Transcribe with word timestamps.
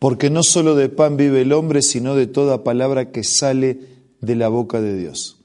porque 0.00 0.30
no 0.30 0.42
solo 0.42 0.74
de 0.74 0.88
pan 0.88 1.18
vive 1.18 1.42
el 1.42 1.52
hombre, 1.52 1.82
sino 1.82 2.16
de 2.16 2.26
toda 2.26 2.64
palabra 2.64 3.12
que 3.12 3.22
sale 3.22 3.80
de 4.22 4.34
la 4.34 4.48
boca 4.48 4.80
de 4.80 4.96
Dios. 4.96 5.36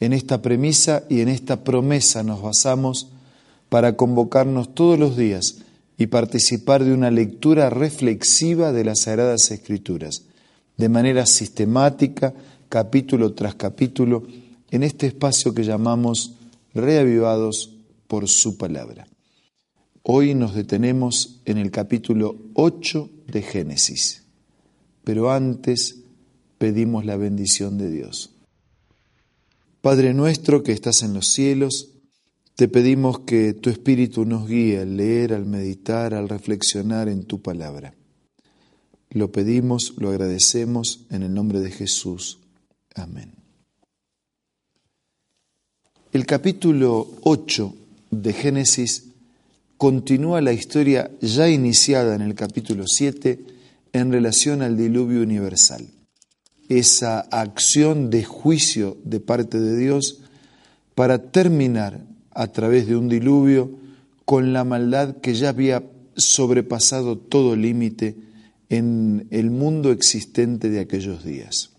En 0.00 0.14
esta 0.14 0.40
premisa 0.40 1.04
y 1.10 1.20
en 1.20 1.28
esta 1.28 1.62
promesa 1.64 2.22
nos 2.22 2.42
basamos 2.42 3.10
para 3.68 3.94
convocarnos 3.94 4.74
todos 4.74 4.98
los 4.98 5.18
días 5.18 5.58
y 5.98 6.06
participar 6.06 6.82
de 6.82 6.94
una 6.94 7.10
lectura 7.10 7.68
reflexiva 7.68 8.72
de 8.72 8.84
las 8.84 9.02
Sagradas 9.02 9.50
Escrituras, 9.50 10.24
de 10.78 10.88
manera 10.88 11.26
sistemática, 11.26 12.32
capítulo 12.70 13.34
tras 13.34 13.54
capítulo, 13.54 14.24
en 14.70 14.82
este 14.82 15.06
espacio 15.06 15.52
que 15.52 15.62
llamamos 15.62 16.32
Reavivados 16.72 17.76
por 18.08 18.28
su 18.28 18.56
palabra. 18.56 19.06
Hoy 20.06 20.34
nos 20.34 20.54
detenemos 20.54 21.40
en 21.46 21.56
el 21.56 21.70
capítulo 21.70 22.36
8 22.52 23.08
de 23.26 23.40
Génesis, 23.40 24.24
pero 25.02 25.32
antes 25.32 26.00
pedimos 26.58 27.06
la 27.06 27.16
bendición 27.16 27.78
de 27.78 27.90
Dios. 27.90 28.36
Padre 29.80 30.12
nuestro 30.12 30.62
que 30.62 30.72
estás 30.72 31.02
en 31.04 31.14
los 31.14 31.28
cielos, 31.28 31.88
te 32.54 32.68
pedimos 32.68 33.20
que 33.20 33.54
tu 33.54 33.70
Espíritu 33.70 34.26
nos 34.26 34.46
guíe 34.46 34.80
al 34.80 34.98
leer, 34.98 35.32
al 35.32 35.46
meditar, 35.46 36.12
al 36.12 36.28
reflexionar 36.28 37.08
en 37.08 37.24
tu 37.24 37.40
palabra. 37.40 37.94
Lo 39.08 39.32
pedimos, 39.32 39.94
lo 39.96 40.10
agradecemos 40.10 41.06
en 41.08 41.22
el 41.22 41.32
nombre 41.32 41.60
de 41.60 41.70
Jesús. 41.70 42.40
Amén. 42.94 43.32
El 46.12 46.26
capítulo 46.26 47.08
8 47.22 47.74
de 48.10 48.32
Génesis 48.34 49.13
continúa 49.76 50.40
la 50.40 50.52
historia 50.52 51.10
ya 51.20 51.48
iniciada 51.48 52.14
en 52.14 52.22
el 52.22 52.34
capítulo 52.34 52.84
7 52.86 53.44
en 53.92 54.12
relación 54.12 54.62
al 54.62 54.76
diluvio 54.76 55.22
universal 55.22 55.86
esa 56.68 57.20
acción 57.20 58.10
de 58.10 58.24
juicio 58.24 58.96
de 59.04 59.20
parte 59.20 59.60
de 59.60 59.76
Dios 59.76 60.20
para 60.94 61.30
terminar 61.30 62.00
a 62.30 62.48
través 62.48 62.86
de 62.86 62.96
un 62.96 63.08
diluvio 63.08 63.70
con 64.24 64.52
la 64.52 64.64
maldad 64.64 65.16
que 65.18 65.34
ya 65.34 65.50
había 65.50 65.84
sobrepasado 66.16 67.18
todo 67.18 67.56
límite 67.56 68.16
en 68.70 69.26
el 69.30 69.50
mundo 69.50 69.92
existente 69.92 70.70
de 70.70 70.80
aquellos 70.80 71.24
días. 71.24 71.70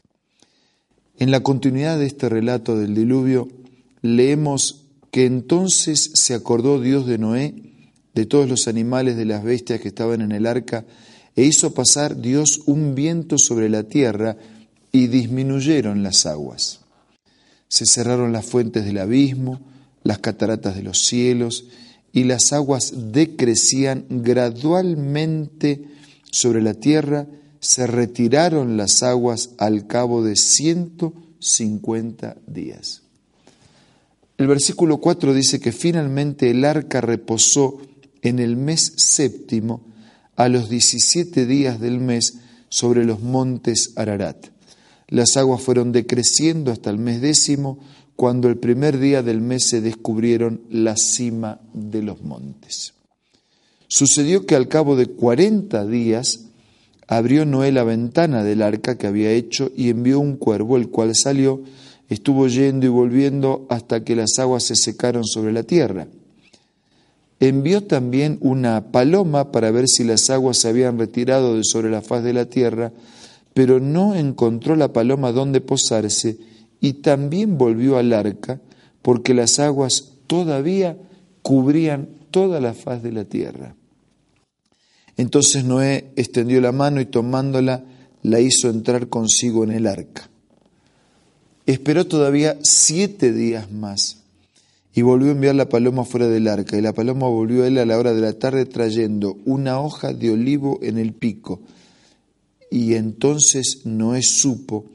En 1.17 1.31
la 1.31 1.41
continuidad 1.41 1.97
de 1.97 2.05
este 2.05 2.29
relato 2.29 2.77
del 2.77 2.93
diluvio, 2.93 3.47
leemos 4.01 4.83
que 5.11 5.25
entonces 5.25 6.11
se 6.13 6.33
acordó 6.33 6.79
Dios 6.79 7.07
de 7.07 7.17
Noé, 7.17 7.55
de 8.15 8.25
todos 8.25 8.49
los 8.49 8.67
animales, 8.67 9.17
de 9.17 9.25
las 9.25 9.43
bestias 9.43 9.81
que 9.81 9.89
estaban 9.89 10.21
en 10.21 10.31
el 10.31 10.47
arca, 10.47 10.85
e 11.35 11.43
hizo 11.43 11.73
pasar 11.73 12.19
Dios 12.19 12.61
un 12.65 12.95
viento 12.95 13.37
sobre 13.37 13.69
la 13.69 13.83
tierra, 13.83 14.37
y 14.95 15.07
disminuyeron 15.07 16.03
las 16.03 16.25
aguas. 16.25 16.79
Se 17.67 17.85
cerraron 17.85 18.31
las 18.31 18.45
fuentes 18.45 18.85
del 18.85 18.99
abismo, 18.99 19.59
las 20.03 20.19
cataratas 20.19 20.77
de 20.77 20.83
los 20.83 21.05
cielos, 21.05 21.65
y 22.13 22.23
las 22.23 22.53
aguas 22.53 22.93
decrecían 23.11 24.05
gradualmente 24.09 25.83
sobre 26.31 26.61
la 26.61 26.75
tierra, 26.75 27.27
se 27.59 27.87
retiraron 27.87 28.77
las 28.77 29.03
aguas 29.03 29.49
al 29.57 29.85
cabo 29.85 30.23
de 30.23 30.37
150 30.37 32.37
días. 32.47 33.01
El 34.37 34.47
versículo 34.47 34.99
4 34.99 35.33
dice 35.33 35.59
que 35.59 35.73
finalmente 35.73 36.51
el 36.51 36.63
arca 36.63 37.01
reposó 37.01 37.81
en 38.25 38.39
el 38.39 38.57
mes 38.57 38.93
séptimo, 38.97 39.81
a 40.35 40.49
los 40.49 40.67
17 40.67 41.45
días 41.45 41.79
del 41.79 41.99
mes, 41.99 42.39
sobre 42.69 43.05
los 43.05 43.21
montes 43.21 43.93
Ararat. 43.95 44.47
Las 45.07 45.37
aguas 45.37 45.61
fueron 45.61 45.91
decreciendo 45.91 46.71
hasta 46.71 46.89
el 46.89 46.97
mes 46.97 47.21
décimo, 47.21 47.79
cuando 48.15 48.47
el 48.49 48.57
primer 48.57 48.97
día 48.97 49.21
del 49.21 49.41
mes 49.41 49.69
se 49.69 49.79
descubrieron 49.79 50.61
la 50.69 50.95
cima 50.97 51.61
de 51.73 52.01
los 52.01 52.21
montes. 52.23 52.93
Sucedió 53.87 54.47
que 54.47 54.55
al 54.55 54.67
cabo 54.67 54.95
de 54.95 55.05
cuarenta 55.05 55.85
días 55.85 56.45
abrió 57.07 57.45
Noé 57.45 57.71
la 57.71 57.83
ventana 57.83 58.43
del 58.43 58.63
arca 58.63 58.97
que 58.97 59.05
había 59.05 59.31
hecho 59.31 59.71
y 59.75 59.89
envió 59.89 60.19
un 60.19 60.37
cuervo, 60.37 60.77
el 60.77 60.89
cual 60.89 61.11
salió, 61.13 61.61
estuvo 62.09 62.47
yendo 62.47 62.87
y 62.87 62.89
volviendo 62.89 63.67
hasta 63.69 64.03
que 64.03 64.15
las 64.15 64.39
aguas 64.39 64.63
se 64.63 64.75
secaron 64.75 65.25
sobre 65.25 65.53
la 65.53 65.61
tierra. 65.61 66.07
Envió 67.47 67.83
también 67.83 68.39
una 68.41 68.91
paloma 68.91 69.51
para 69.51 69.69
ver 69.69 69.87
si 69.87 70.03
las 70.03 70.31
aguas 70.31 70.57
se 70.57 70.67
habían 70.67 70.97
retirado 70.97 71.55
de 71.55 71.61
sobre 71.63 71.91
la 71.91 72.01
faz 72.01 72.23
de 72.23 72.33
la 72.33 72.45
tierra, 72.45 72.91
pero 73.53 73.79
no 73.79 74.15
encontró 74.15 74.75
la 74.75 74.91
paloma 74.91 75.31
donde 75.31 75.61
posarse 75.61 76.39
y 76.81 76.93
también 76.93 77.59
volvió 77.59 77.99
al 77.99 78.13
arca 78.13 78.61
porque 79.03 79.35
las 79.35 79.59
aguas 79.59 80.13
todavía 80.25 80.97
cubrían 81.43 82.09
toda 82.31 82.59
la 82.59 82.73
faz 82.73 83.03
de 83.03 83.11
la 83.11 83.25
tierra. 83.25 83.75
Entonces 85.15 85.63
Noé 85.65 86.13
extendió 86.15 86.59
la 86.61 86.71
mano 86.71 86.99
y 86.99 87.05
tomándola 87.05 87.83
la 88.23 88.39
hizo 88.39 88.71
entrar 88.71 89.07
consigo 89.07 89.63
en 89.63 89.69
el 89.69 89.85
arca. 89.85 90.31
Esperó 91.67 92.07
todavía 92.07 92.57
siete 92.63 93.31
días 93.31 93.71
más 93.71 94.24
y 94.95 95.01
volvió 95.01 95.29
a 95.29 95.33
enviar 95.33 95.55
la 95.55 95.69
paloma 95.69 96.05
fuera 96.05 96.27
del 96.27 96.47
arca 96.47 96.77
y 96.77 96.81
la 96.81 96.93
paloma 96.93 97.27
volvió 97.27 97.63
a 97.63 97.67
él 97.67 97.77
a 97.77 97.85
la 97.85 97.99
hora 97.99 98.13
de 98.13 98.21
la 98.21 98.33
tarde 98.33 98.65
trayendo 98.65 99.37
una 99.45 99.79
hoja 99.79 100.13
de 100.13 100.31
olivo 100.31 100.79
en 100.81 100.97
el 100.97 101.13
pico 101.13 101.61
y 102.71 102.95
entonces 102.95 103.81
Noé 103.83 104.23
supo 104.23 104.85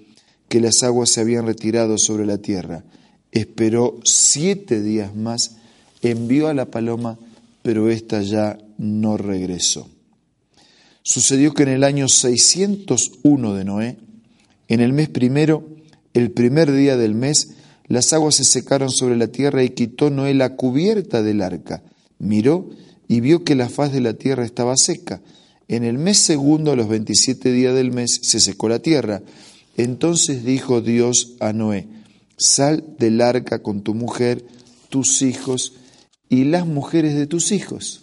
que 0.49 0.61
las 0.61 0.83
aguas 0.83 1.11
se 1.11 1.21
habían 1.21 1.47
retirado 1.47 1.97
sobre 1.97 2.27
la 2.27 2.39
tierra. 2.39 2.83
Esperó 3.31 4.01
siete 4.05 4.83
días 4.83 5.15
más, 5.15 5.57
envió 6.03 6.49
a 6.49 6.55
la 6.55 6.67
paloma, 6.67 7.19
pero 7.63 7.89
ésta 7.89 8.21
ya 8.23 8.59
no 8.77 9.17
regresó. 9.17 9.89
Sucedió 11.03 11.55
que 11.55 11.63
en 11.63 11.69
el 11.69 11.85
año 11.85 12.09
601 12.09 13.55
de 13.55 13.65
Noé, 13.65 13.97
en 14.69 14.81
el 14.81 14.93
mes 14.93 15.09
primero, 15.09 15.69
el 16.15 16.33
primer 16.33 16.73
día 16.73 16.97
del 16.97 17.15
mes, 17.15 17.55
las 17.91 18.15
aguas 18.15 18.37
se 18.37 18.45
secaron 18.45 18.91
sobre 18.91 19.19
la 19.19 19.29
tierra 19.29 19.63
y 19.63 19.71
quitó 19.71 20.09
Noé 20.09 20.33
la 20.33 20.57
cubierta 20.57 21.23
del 21.23 21.43
arca. 21.43 21.83
Miró 22.19 22.71
y 23.07 23.21
vio 23.21 23.45
que 23.45 23.55
la 23.55 23.69
faz 23.69 23.93
de 23.93 24.01
la 24.01 24.15
tierra 24.15 24.47
estaba 24.47 24.75
seca 24.79 25.21
en 25.71 25.85
el 25.85 25.99
mes 25.99 26.19
segundo, 26.19 26.73
a 26.73 26.77
los 26.77 26.89
27 26.89 27.53
días 27.53 27.77
del 27.77 27.93
mes, 27.93 28.19
se 28.23 28.41
secó 28.41 28.69
la 28.69 28.81
tierra. 28.81 29.23
Entonces 29.77 30.45
dijo 30.45 30.81
Dios 30.81 31.37
a 31.39 31.53
Noé, 31.53 31.87
sal 32.37 32.83
del 32.99 33.21
arca 33.21 33.63
con 33.63 33.83
tu 33.83 33.95
mujer, 33.95 34.45
tus 34.89 35.23
hijos 35.23 35.75
y 36.29 36.43
las 36.43 36.67
mujeres 36.67 37.15
de 37.15 37.29
tus 37.29 37.53
hijos. 37.53 38.03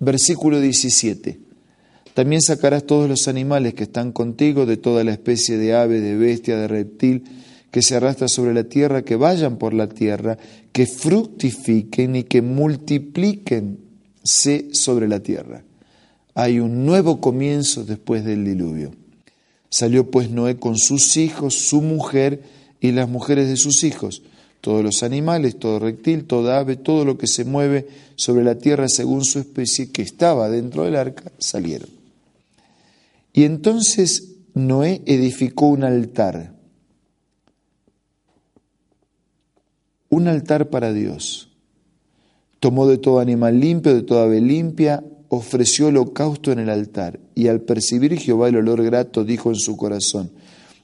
Versículo 0.00 0.60
17. 0.60 1.38
También 2.12 2.42
sacarás 2.42 2.84
todos 2.84 3.08
los 3.08 3.28
animales 3.28 3.74
que 3.74 3.84
están 3.84 4.10
contigo, 4.10 4.66
de 4.66 4.78
toda 4.78 5.04
la 5.04 5.12
especie 5.12 5.58
de 5.58 5.76
ave, 5.76 6.00
de 6.00 6.16
bestia, 6.16 6.56
de 6.56 6.66
reptil, 6.66 7.22
que 7.70 7.82
se 7.82 7.96
arrastra 7.96 8.28
sobre 8.28 8.54
la 8.54 8.64
tierra, 8.64 9.02
que 9.02 9.16
vayan 9.16 9.58
por 9.58 9.74
la 9.74 9.88
tierra, 9.88 10.38
que 10.72 10.86
fructifiquen 10.86 12.16
y 12.16 12.24
que 12.24 12.42
multiplíquense 12.42 14.68
sobre 14.72 15.08
la 15.08 15.20
tierra 15.20 15.62
hay 16.38 16.60
un 16.60 16.86
nuevo 16.86 17.20
comienzo 17.20 17.84
después 17.84 18.24
del 18.24 18.44
diluvio. 18.44 18.92
Salió 19.70 20.08
pues 20.08 20.30
Noé 20.30 20.56
con 20.56 20.78
sus 20.78 21.16
hijos, 21.16 21.56
su 21.56 21.82
mujer 21.82 22.44
y 22.80 22.92
las 22.92 23.08
mujeres 23.08 23.48
de 23.48 23.56
sus 23.56 23.82
hijos, 23.82 24.22
todos 24.60 24.84
los 24.84 25.02
animales, 25.02 25.58
todo 25.58 25.80
reptil, 25.80 26.26
toda 26.26 26.60
ave, 26.60 26.76
todo 26.76 27.04
lo 27.04 27.18
que 27.18 27.26
se 27.26 27.44
mueve 27.44 27.88
sobre 28.14 28.44
la 28.44 28.54
tierra 28.54 28.88
según 28.88 29.24
su 29.24 29.40
especie 29.40 29.90
que 29.90 30.02
estaba 30.02 30.48
dentro 30.48 30.84
del 30.84 30.94
arca, 30.94 31.32
salieron. 31.38 31.90
Y 33.32 33.42
entonces 33.42 34.36
Noé 34.54 35.02
edificó 35.06 35.66
un 35.66 35.82
altar, 35.82 36.54
un 40.08 40.28
altar 40.28 40.70
para 40.70 40.92
Dios. 40.92 41.50
Tomó 42.60 42.86
de 42.86 42.98
todo 42.98 43.20
animal 43.20 43.60
limpio, 43.60 43.94
de 43.94 44.02
toda 44.02 44.24
ave 44.24 44.40
limpia, 44.40 45.04
ofreció 45.28 45.88
holocausto 45.88 46.50
en 46.52 46.58
el 46.58 46.70
altar, 46.70 47.20
y 47.34 47.48
al 47.48 47.60
percibir 47.60 48.18
Jehová 48.18 48.48
el 48.48 48.56
olor 48.56 48.82
grato, 48.82 49.24
dijo 49.24 49.50
en 49.50 49.56
su 49.56 49.76
corazón, 49.76 50.30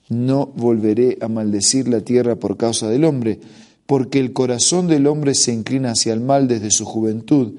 no 0.09 0.47
volveré 0.47 1.19
a 1.21 1.29
maldecir 1.29 1.89
la 1.89 2.01
tierra 2.01 2.37
por 2.37 2.57
causa 2.57 2.89
del 2.89 3.05
hombre, 3.05 3.41
porque 3.87 4.21
el 4.21 4.33
corazón 4.33 4.87
del 4.87 5.07
hombre 5.07 5.35
se 5.35 5.53
inclina 5.53 5.93
hacia 5.93 6.13
el 6.13 6.21
mal 6.21 6.47
desde 6.47 6.71
su 6.71 6.85
juventud, 6.85 7.55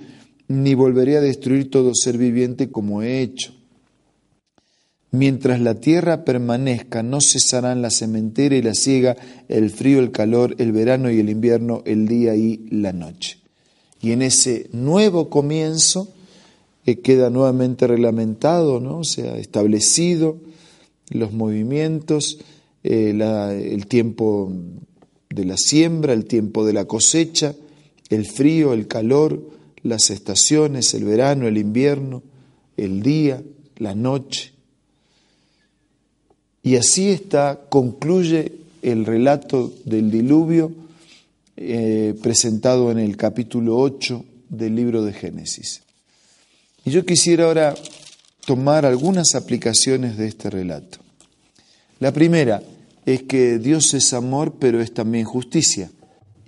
ni 0.48 0.76
volveré 0.76 1.18
a 1.18 1.22
destruir 1.22 1.70
todo 1.72 1.92
ser 1.96 2.18
viviente 2.18 2.70
como 2.70 3.02
he 3.02 3.22
hecho. 3.22 3.54
Mientras 5.12 5.62
la 5.62 5.76
tierra 5.76 6.26
permanezca, 6.26 7.02
no 7.04 7.22
cesarán 7.22 7.82
la 7.82 7.90
sementera 7.90 8.56
y 8.56 8.62
la 8.62 8.74
siega, 8.74 9.16
el 9.48 9.70
frío, 9.70 10.00
el 10.00 10.12
calor, 10.12 10.56
el 10.58 10.72
verano 10.72 11.10
y 11.10 11.20
el 11.20 11.30
invierno, 11.30 11.84
el 11.86 12.08
día 12.08 12.36
y 12.36 12.68
la 12.70 12.92
noche. 12.92 13.40
Y 14.02 14.12
en 14.12 14.22
ese 14.22 14.70
nuevo 14.74 15.30
comienzo, 15.30 16.14
eh, 16.86 17.00
queda 17.00 17.30
nuevamente 17.30 17.88
reglamentado, 17.88 18.80
¿no? 18.80 19.00
o 19.00 19.04
sea, 19.04 19.38
establecido 19.38 20.38
los 21.10 21.34
movimientos, 21.34 22.40
eh, 22.84 23.10
el 23.74 23.88
tiempo 23.88 24.52
de 25.30 25.46
la 25.46 25.58
siembra, 25.58 26.14
el 26.14 26.26
tiempo 26.26 26.66
de 26.66 26.74
la 26.74 26.86
cosecha, 26.86 27.56
el 28.10 28.26
frío, 28.26 28.74
el 28.74 28.88
calor, 28.88 29.42
las 29.82 30.10
estaciones, 30.10 30.94
el 30.94 31.06
verano, 31.06 31.48
el 31.48 31.58
invierno, 31.58 32.24
el 32.78 33.02
día, 33.02 33.44
la 33.78 33.96
noche. 33.96 34.55
Y 36.66 36.78
así 36.78 37.10
está, 37.10 37.62
concluye 37.70 38.54
el 38.82 39.06
relato 39.06 39.72
del 39.86 40.10
diluvio 40.10 40.72
eh, 41.58 42.16
presentado 42.24 42.90
en 42.90 42.98
el 42.98 43.16
capítulo 43.18 43.78
8 43.78 44.26
del 44.50 44.76
libro 44.76 45.06
de 45.06 45.14
Génesis. 45.14 45.84
Y 46.84 46.90
yo 46.90 47.06
quisiera 47.06 47.46
ahora 47.46 47.76
tomar 48.48 48.88
algunas 48.88 49.36
aplicaciones 49.36 50.18
de 50.18 50.28
este 50.28 50.50
relato. 50.50 50.98
La 52.00 52.12
primera 52.12 52.64
es 53.06 53.22
que 53.22 53.60
Dios 53.60 53.94
es 53.94 54.12
amor, 54.14 54.56
pero 54.58 54.82
es 54.82 54.92
también 54.92 55.26
justicia, 55.26 55.92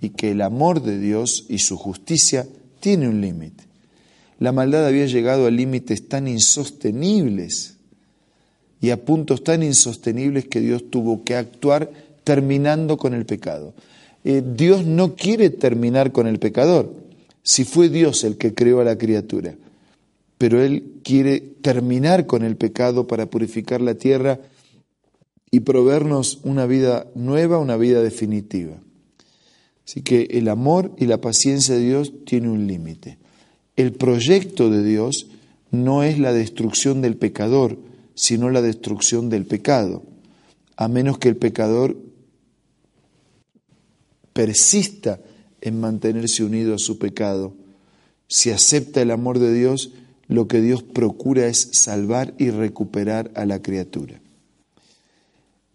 y 0.00 0.08
que 0.10 0.32
el 0.32 0.40
amor 0.40 0.82
de 0.82 0.98
Dios 0.98 1.46
y 1.48 1.58
su 1.58 1.76
justicia 1.76 2.44
tiene 2.80 3.08
un 3.08 3.20
límite. 3.20 3.62
La 4.40 4.50
maldad 4.50 4.84
había 4.84 5.06
llegado 5.06 5.46
a 5.46 5.52
límites 5.52 6.08
tan 6.08 6.26
insostenibles 6.26 7.77
y 8.80 8.90
a 8.90 9.04
puntos 9.04 9.42
tan 9.42 9.62
insostenibles 9.62 10.46
que 10.46 10.60
Dios 10.60 10.84
tuvo 10.90 11.24
que 11.24 11.34
actuar 11.34 11.90
terminando 12.24 12.96
con 12.96 13.14
el 13.14 13.26
pecado. 13.26 13.74
Eh, 14.24 14.42
Dios 14.44 14.84
no 14.84 15.14
quiere 15.14 15.50
terminar 15.50 16.12
con 16.12 16.26
el 16.26 16.38
pecador, 16.38 16.92
si 17.42 17.64
fue 17.64 17.88
Dios 17.88 18.24
el 18.24 18.36
que 18.36 18.54
creó 18.54 18.80
a 18.80 18.84
la 18.84 18.98
criatura, 18.98 19.54
pero 20.36 20.62
Él 20.62 21.00
quiere 21.02 21.40
terminar 21.40 22.26
con 22.26 22.44
el 22.44 22.56
pecado 22.56 23.06
para 23.06 23.26
purificar 23.26 23.80
la 23.80 23.94
tierra 23.94 24.40
y 25.50 25.60
proveernos 25.60 26.40
una 26.42 26.66
vida 26.66 27.06
nueva, 27.14 27.58
una 27.58 27.76
vida 27.76 28.02
definitiva. 28.02 28.76
Así 29.86 30.02
que 30.02 30.28
el 30.32 30.48
amor 30.48 30.92
y 30.98 31.06
la 31.06 31.20
paciencia 31.20 31.74
de 31.74 31.80
Dios 31.80 32.12
tiene 32.26 32.50
un 32.50 32.66
límite. 32.66 33.16
El 33.76 33.92
proyecto 33.92 34.68
de 34.68 34.84
Dios 34.84 35.28
no 35.70 36.02
es 36.02 36.18
la 36.18 36.34
destrucción 36.34 37.00
del 37.00 37.16
pecador, 37.16 37.78
sino 38.18 38.50
la 38.50 38.62
destrucción 38.62 39.30
del 39.30 39.46
pecado, 39.46 40.02
a 40.76 40.88
menos 40.88 41.18
que 41.18 41.28
el 41.28 41.36
pecador 41.36 41.96
persista 44.32 45.20
en 45.60 45.78
mantenerse 45.78 46.42
unido 46.42 46.74
a 46.74 46.78
su 46.78 46.98
pecado. 46.98 47.54
Si 48.26 48.50
acepta 48.50 49.02
el 49.02 49.12
amor 49.12 49.38
de 49.38 49.54
Dios, 49.54 49.92
lo 50.26 50.48
que 50.48 50.60
Dios 50.60 50.82
procura 50.82 51.46
es 51.46 51.70
salvar 51.74 52.34
y 52.38 52.50
recuperar 52.50 53.30
a 53.36 53.46
la 53.46 53.62
criatura. 53.62 54.20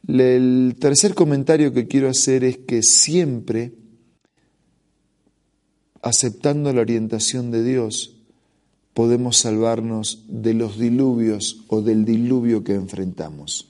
El 0.05 0.75
tercer 0.77 1.15
comentario 1.15 1.71
que 1.71 1.87
quiero 1.87 2.09
hacer 2.09 2.43
es 2.43 2.57
que 2.57 2.83
siempre, 2.83 3.71
aceptando 6.01 6.73
la 6.73 6.81
orientación 6.81 7.51
de 7.51 7.63
Dios, 7.63 8.12
podemos 8.93 9.37
salvarnos 9.37 10.23
de 10.27 10.53
los 10.53 10.77
diluvios 10.77 11.63
o 11.67 11.81
del 11.81 12.05
diluvio 12.05 12.63
que 12.63 12.73
enfrentamos. 12.75 13.67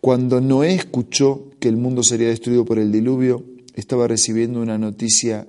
Cuando 0.00 0.40
Noé 0.40 0.74
escuchó 0.74 1.50
que 1.60 1.68
el 1.68 1.76
mundo 1.76 2.02
sería 2.02 2.28
destruido 2.28 2.64
por 2.64 2.78
el 2.78 2.92
diluvio, 2.92 3.44
estaba 3.74 4.06
recibiendo 4.06 4.60
una 4.60 4.76
noticia 4.76 5.46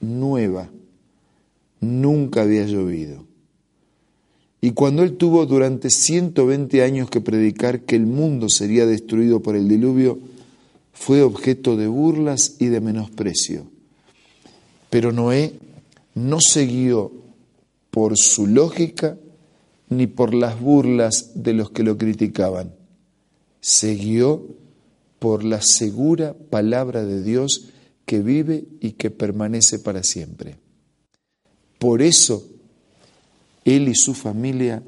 nueva. 0.00 0.70
Nunca 1.80 2.42
había 2.42 2.66
llovido. 2.66 3.24
Y 4.60 4.72
cuando 4.72 5.02
él 5.02 5.16
tuvo 5.16 5.46
durante 5.46 5.90
120 5.90 6.82
años 6.82 7.10
que 7.10 7.20
predicar 7.20 7.82
que 7.82 7.96
el 7.96 8.06
mundo 8.06 8.48
sería 8.48 8.86
destruido 8.86 9.40
por 9.40 9.56
el 9.56 9.68
diluvio, 9.68 10.18
fue 10.92 11.22
objeto 11.22 11.76
de 11.76 11.88
burlas 11.88 12.56
y 12.58 12.66
de 12.66 12.80
menosprecio. 12.80 13.66
Pero 14.90 15.10
Noé 15.12 15.54
no 16.14 16.38
siguió 16.40 17.21
por 17.92 18.16
su 18.16 18.46
lógica 18.46 19.18
ni 19.90 20.06
por 20.06 20.32
las 20.32 20.58
burlas 20.58 21.32
de 21.34 21.52
los 21.52 21.70
que 21.70 21.82
lo 21.82 21.98
criticaban. 21.98 22.74
Siguió 23.60 24.56
por 25.18 25.44
la 25.44 25.60
segura 25.60 26.34
palabra 26.34 27.04
de 27.04 27.22
Dios 27.22 27.68
que 28.06 28.20
vive 28.20 28.64
y 28.80 28.92
que 28.92 29.10
permanece 29.10 29.78
para 29.78 30.02
siempre. 30.02 30.56
Por 31.78 32.00
eso 32.00 32.48
él 33.66 33.88
y 33.88 33.94
su 33.94 34.14
familia 34.14 34.82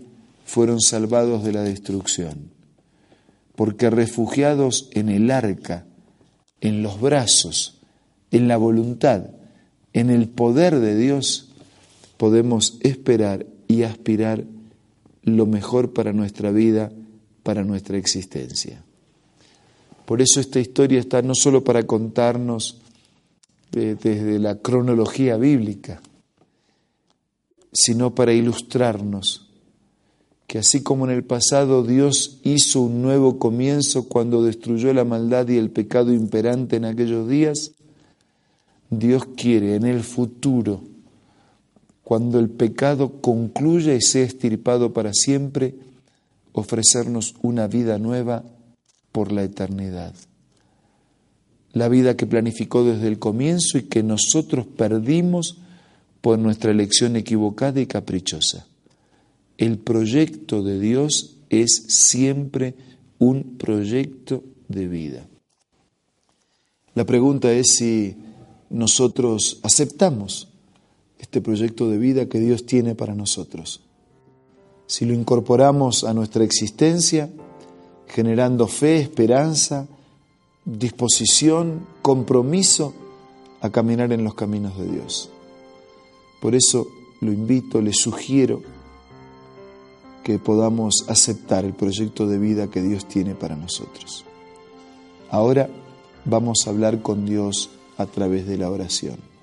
fueron 0.46 0.80
salvados 0.80 1.44
de 1.44 1.52
la 1.52 1.62
destrucción, 1.62 2.52
porque 3.54 3.90
refugiados 3.90 4.88
en 4.92 5.10
el 5.10 5.30
arca, 5.30 5.86
en 6.62 6.82
los 6.82 7.00
brazos, 7.02 7.82
en 8.30 8.48
la 8.48 8.56
voluntad, 8.56 9.26
en 9.92 10.08
el 10.08 10.30
poder 10.30 10.80
de 10.80 10.96
Dios, 10.96 11.53
podemos 12.24 12.78
esperar 12.80 13.44
y 13.68 13.82
aspirar 13.82 14.46
lo 15.24 15.44
mejor 15.44 15.92
para 15.92 16.14
nuestra 16.14 16.52
vida, 16.52 16.90
para 17.42 17.64
nuestra 17.64 17.98
existencia. 17.98 18.82
Por 20.06 20.22
eso 20.22 20.40
esta 20.40 20.58
historia 20.58 21.00
está 21.00 21.20
no 21.20 21.34
solo 21.34 21.62
para 21.62 21.82
contarnos 21.82 22.80
eh, 23.72 23.94
desde 24.02 24.38
la 24.38 24.56
cronología 24.56 25.36
bíblica, 25.36 26.00
sino 27.70 28.14
para 28.14 28.32
ilustrarnos 28.32 29.50
que 30.46 30.56
así 30.56 30.82
como 30.82 31.04
en 31.04 31.10
el 31.10 31.24
pasado 31.24 31.82
Dios 31.82 32.40
hizo 32.42 32.80
un 32.80 33.02
nuevo 33.02 33.38
comienzo 33.38 34.08
cuando 34.08 34.42
destruyó 34.42 34.94
la 34.94 35.04
maldad 35.04 35.46
y 35.48 35.58
el 35.58 35.70
pecado 35.70 36.10
imperante 36.10 36.76
en 36.76 36.86
aquellos 36.86 37.28
días, 37.28 37.72
Dios 38.88 39.26
quiere 39.36 39.74
en 39.74 39.84
el 39.84 40.02
futuro, 40.02 40.93
cuando 42.04 42.38
el 42.38 42.50
pecado 42.50 43.20
concluya 43.22 43.94
y 43.94 44.02
sea 44.02 44.24
estirpado 44.24 44.92
para 44.92 45.12
siempre, 45.14 45.74
ofrecernos 46.52 47.34
una 47.42 47.66
vida 47.66 47.98
nueva 47.98 48.44
por 49.10 49.32
la 49.32 49.42
eternidad. 49.42 50.14
La 51.72 51.88
vida 51.88 52.16
que 52.16 52.26
planificó 52.26 52.84
desde 52.84 53.08
el 53.08 53.18
comienzo 53.18 53.78
y 53.78 53.84
que 53.84 54.02
nosotros 54.02 54.66
perdimos 54.66 55.58
por 56.20 56.38
nuestra 56.38 56.70
elección 56.70 57.16
equivocada 57.16 57.80
y 57.80 57.86
caprichosa. 57.86 58.66
El 59.56 59.78
proyecto 59.78 60.62
de 60.62 60.78
Dios 60.78 61.38
es 61.48 61.84
siempre 61.88 62.74
un 63.18 63.56
proyecto 63.56 64.44
de 64.68 64.88
vida. 64.88 65.26
La 66.94 67.04
pregunta 67.04 67.52
es 67.52 67.74
si 67.76 68.16
nosotros 68.70 69.58
aceptamos 69.62 70.53
este 71.34 71.42
proyecto 71.42 71.90
de 71.90 71.98
vida 71.98 72.26
que 72.26 72.38
Dios 72.38 72.64
tiene 72.64 72.94
para 72.94 73.12
nosotros. 73.12 73.80
Si 74.86 75.04
lo 75.04 75.14
incorporamos 75.14 76.04
a 76.04 76.14
nuestra 76.14 76.44
existencia, 76.44 77.28
generando 78.06 78.68
fe, 78.68 79.00
esperanza, 79.00 79.88
disposición, 80.64 81.88
compromiso 82.02 82.94
a 83.60 83.70
caminar 83.70 84.12
en 84.12 84.22
los 84.22 84.36
caminos 84.36 84.78
de 84.78 84.86
Dios. 84.86 85.28
Por 86.40 86.54
eso 86.54 86.86
lo 87.20 87.32
invito, 87.32 87.80
le 87.80 87.92
sugiero 87.92 88.62
que 90.22 90.38
podamos 90.38 91.04
aceptar 91.08 91.64
el 91.64 91.74
proyecto 91.74 92.28
de 92.28 92.38
vida 92.38 92.70
que 92.70 92.80
Dios 92.80 93.08
tiene 93.08 93.34
para 93.34 93.56
nosotros. 93.56 94.24
Ahora 95.30 95.68
vamos 96.24 96.58
a 96.64 96.70
hablar 96.70 97.02
con 97.02 97.26
Dios 97.26 97.70
a 97.96 98.06
través 98.06 98.46
de 98.46 98.56
la 98.56 98.70
oración. 98.70 99.33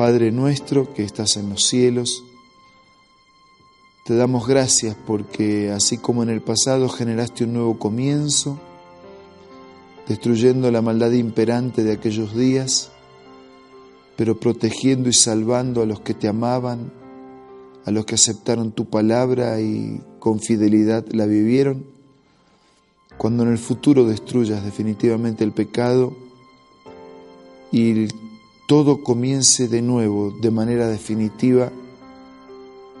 Padre 0.00 0.32
nuestro 0.32 0.94
que 0.94 1.04
estás 1.04 1.36
en 1.36 1.50
los 1.50 1.66
cielos, 1.66 2.24
te 4.06 4.16
damos 4.16 4.48
gracias 4.48 4.96
porque 5.06 5.70
así 5.72 5.98
como 5.98 6.22
en 6.22 6.30
el 6.30 6.40
pasado 6.40 6.88
generaste 6.88 7.44
un 7.44 7.52
nuevo 7.52 7.78
comienzo, 7.78 8.58
destruyendo 10.08 10.70
la 10.70 10.80
maldad 10.80 11.10
imperante 11.10 11.84
de 11.84 11.92
aquellos 11.92 12.34
días, 12.34 12.90
pero 14.16 14.40
protegiendo 14.40 15.10
y 15.10 15.12
salvando 15.12 15.82
a 15.82 15.86
los 15.86 16.00
que 16.00 16.14
te 16.14 16.28
amaban, 16.28 16.90
a 17.84 17.90
los 17.90 18.06
que 18.06 18.14
aceptaron 18.14 18.72
tu 18.72 18.86
palabra 18.86 19.60
y 19.60 20.00
con 20.18 20.40
fidelidad 20.40 21.04
la 21.10 21.26
vivieron, 21.26 21.84
cuando 23.18 23.42
en 23.42 23.50
el 23.50 23.58
futuro 23.58 24.06
destruyas 24.06 24.64
definitivamente 24.64 25.44
el 25.44 25.52
pecado 25.52 26.16
y 27.70 28.08
todo 28.70 29.02
comience 29.02 29.66
de 29.66 29.82
nuevo 29.82 30.30
de 30.30 30.52
manera 30.52 30.86
definitiva, 30.86 31.72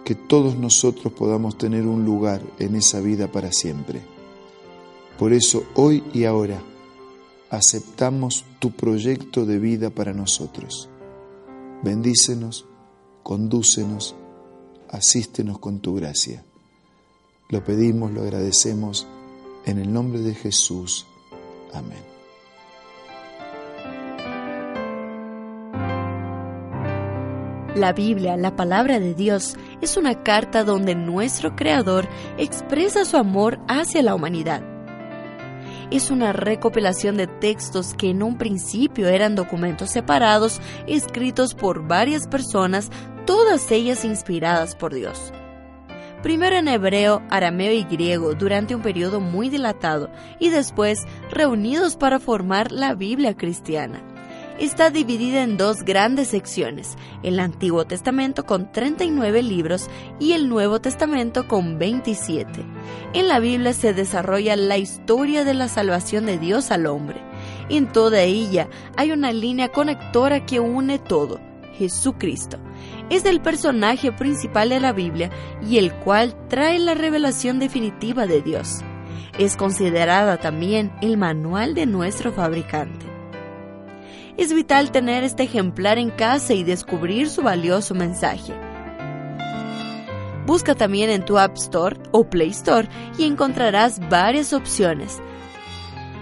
que 0.04 0.16
todos 0.16 0.56
nosotros 0.56 1.12
podamos 1.12 1.56
tener 1.58 1.86
un 1.86 2.04
lugar 2.04 2.42
en 2.58 2.74
esa 2.74 2.98
vida 2.98 3.30
para 3.30 3.52
siempre. 3.52 4.02
Por 5.16 5.32
eso 5.32 5.62
hoy 5.74 6.02
y 6.12 6.24
ahora 6.24 6.60
aceptamos 7.50 8.44
tu 8.58 8.72
proyecto 8.72 9.46
de 9.46 9.60
vida 9.60 9.90
para 9.90 10.12
nosotros. 10.12 10.88
Bendícenos, 11.84 12.66
condúcenos, 13.22 14.16
asístenos 14.88 15.60
con 15.60 15.78
tu 15.78 15.94
gracia. 15.94 16.44
Lo 17.48 17.62
pedimos, 17.62 18.10
lo 18.10 18.22
agradecemos 18.22 19.06
en 19.66 19.78
el 19.78 19.92
nombre 19.92 20.18
de 20.18 20.34
Jesús. 20.34 21.06
Amén. 21.72 22.09
La 27.76 27.92
Biblia, 27.92 28.36
la 28.36 28.56
palabra 28.56 28.98
de 28.98 29.14
Dios, 29.14 29.56
es 29.80 29.96
una 29.96 30.24
carta 30.24 30.64
donde 30.64 30.96
nuestro 30.96 31.54
Creador 31.54 32.08
expresa 32.36 33.04
su 33.04 33.16
amor 33.16 33.60
hacia 33.68 34.02
la 34.02 34.16
humanidad. 34.16 34.60
Es 35.92 36.10
una 36.10 36.32
recopilación 36.32 37.16
de 37.16 37.28
textos 37.28 37.94
que 37.94 38.10
en 38.10 38.24
un 38.24 38.38
principio 38.38 39.06
eran 39.06 39.36
documentos 39.36 39.90
separados, 39.90 40.60
escritos 40.88 41.54
por 41.54 41.86
varias 41.86 42.26
personas, 42.26 42.90
todas 43.24 43.70
ellas 43.70 44.04
inspiradas 44.04 44.74
por 44.74 44.92
Dios. 44.92 45.32
Primero 46.24 46.56
en 46.56 46.66
hebreo, 46.66 47.22
arameo 47.30 47.72
y 47.72 47.84
griego 47.84 48.34
durante 48.34 48.74
un 48.74 48.82
periodo 48.82 49.20
muy 49.20 49.48
dilatado 49.48 50.10
y 50.40 50.48
después 50.48 51.06
reunidos 51.30 51.94
para 51.96 52.18
formar 52.18 52.72
la 52.72 52.94
Biblia 52.94 53.36
cristiana 53.36 54.09
está 54.60 54.90
dividida 54.90 55.42
en 55.42 55.56
dos 55.56 55.82
grandes 55.84 56.28
secciones, 56.28 56.96
el 57.22 57.40
Antiguo 57.40 57.86
Testamento 57.86 58.44
con 58.44 58.70
39 58.70 59.42
libros 59.42 59.88
y 60.18 60.32
el 60.32 60.50
Nuevo 60.50 60.80
Testamento 60.80 61.48
con 61.48 61.78
27. 61.78 62.62
En 63.14 63.26
la 63.28 63.40
Biblia 63.40 63.72
se 63.72 63.94
desarrolla 63.94 64.56
la 64.56 64.76
historia 64.76 65.44
de 65.44 65.54
la 65.54 65.68
salvación 65.68 66.26
de 66.26 66.38
Dios 66.38 66.70
al 66.70 66.86
hombre. 66.86 67.20
En 67.70 67.90
toda 67.90 68.20
ella 68.20 68.68
hay 68.96 69.12
una 69.12 69.32
línea 69.32 69.70
conectora 69.70 70.44
que 70.44 70.60
une 70.60 70.98
todo, 70.98 71.40
Jesucristo. 71.78 72.58
Es 73.08 73.24
el 73.24 73.40
personaje 73.40 74.12
principal 74.12 74.68
de 74.68 74.80
la 74.80 74.92
Biblia 74.92 75.30
y 75.66 75.78
el 75.78 75.94
cual 75.94 76.36
trae 76.48 76.78
la 76.78 76.92
revelación 76.94 77.58
definitiva 77.60 78.26
de 78.26 78.42
Dios. 78.42 78.82
Es 79.38 79.56
considerada 79.56 80.36
también 80.36 80.92
el 81.00 81.16
manual 81.16 81.74
de 81.74 81.86
nuestro 81.86 82.30
fabricante. 82.30 83.09
Es 84.36 84.52
vital 84.52 84.90
tener 84.90 85.24
este 85.24 85.42
ejemplar 85.42 85.98
en 85.98 86.10
casa 86.10 86.54
y 86.54 86.64
descubrir 86.64 87.28
su 87.28 87.42
valioso 87.42 87.94
mensaje. 87.94 88.54
Busca 90.46 90.74
también 90.74 91.10
en 91.10 91.24
tu 91.24 91.38
App 91.38 91.56
Store 91.56 91.96
o 92.12 92.24
Play 92.24 92.50
Store 92.50 92.88
y 93.18 93.24
encontrarás 93.24 94.00
varias 94.08 94.52
opciones. 94.52 95.20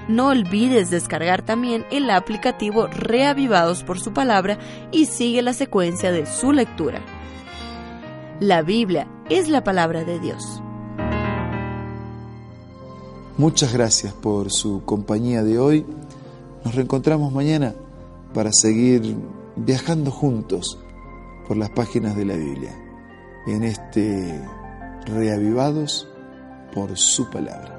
No 0.08 0.28
olvides 0.28 0.90
descargar 0.90 1.42
también 1.42 1.84
el 1.90 2.10
aplicativo 2.10 2.86
Reavivados 2.86 3.84
por 3.84 4.00
su 4.00 4.12
palabra 4.12 4.58
y 4.90 5.06
sigue 5.06 5.42
la 5.42 5.52
secuencia 5.52 6.10
de 6.12 6.26
su 6.26 6.52
lectura. 6.52 7.00
La 8.40 8.62
Biblia 8.62 9.06
es 9.28 9.48
la 9.48 9.64
palabra 9.64 10.04
de 10.04 10.18
Dios. 10.18 10.62
Muchas 13.36 13.72
gracias 13.72 14.12
por 14.14 14.50
su 14.50 14.82
compañía 14.84 15.42
de 15.42 15.58
hoy. 15.58 15.86
Nos 16.64 16.74
reencontramos 16.74 17.32
mañana 17.32 17.74
para 18.38 18.52
seguir 18.52 19.16
viajando 19.56 20.12
juntos 20.12 20.78
por 21.48 21.56
las 21.56 21.70
páginas 21.70 22.14
de 22.16 22.24
la 22.24 22.36
Biblia, 22.36 22.72
en 23.48 23.64
este 23.64 24.40
reavivados 25.06 26.08
por 26.72 26.96
su 26.96 27.28
palabra. 27.30 27.77